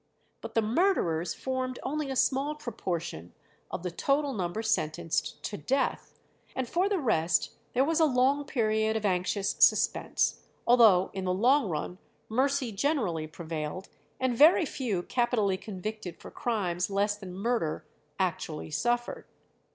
But 0.41 0.55
the 0.55 0.63
murderers 0.63 1.35
formed 1.35 1.77
only 1.83 2.09
a 2.09 2.15
small 2.15 2.55
proportion 2.55 3.35
of 3.69 3.83
the 3.83 3.91
total 3.91 4.33
number 4.33 4.63
sentenced 4.63 5.43
to 5.43 5.57
death, 5.57 6.17
and 6.55 6.67
for 6.67 6.89
the 6.89 6.97
rest 6.97 7.51
there 7.73 7.85
was 7.85 7.99
a 7.99 8.05
long 8.05 8.43
period 8.45 8.95
of 8.97 9.05
anxious 9.05 9.55
suspense, 9.59 10.41
although 10.65 11.11
in 11.13 11.25
the 11.25 11.31
long 11.35 11.69
run 11.69 11.99
mercy 12.29 12.71
generally 12.71 13.27
prevailed, 13.27 13.89
and 14.19 14.35
very 14.35 14.65
few 14.65 15.03
capitally 15.03 15.55
convicted 15.55 16.17
for 16.19 16.31
crimes 16.31 16.89
less 16.89 17.15
than 17.15 17.35
murder 17.37 17.85
actually 18.19 18.71
suffered. 18.71 19.27